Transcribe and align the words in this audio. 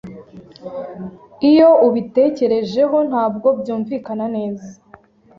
Iyo 1.49 1.69
ubitekerejeho 1.87 2.97
ntabwo 3.09 3.47
byumvikana 3.59 4.25
neza. 4.35 4.69